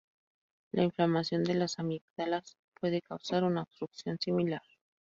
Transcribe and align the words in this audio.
La 0.71 0.81
inflamación 0.81 1.43
de 1.43 1.53
las 1.53 1.77
amígdalas 1.77 2.57
puede 2.79 3.03
causar 3.03 3.43
una 3.43 3.61
obstrucción 3.61 4.17
similar. 4.19 4.63